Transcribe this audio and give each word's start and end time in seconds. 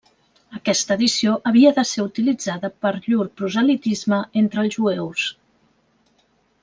Aquesta 0.59 0.95
edició 0.99 1.33
havia 1.49 1.73
de 1.79 1.83
ser 1.89 2.05
utilitzada 2.07 2.71
per 2.85 2.93
llur 3.03 3.27
proselitisme 3.43 4.23
entre 4.43 4.65
els 4.67 4.79
jueus. 4.79 5.29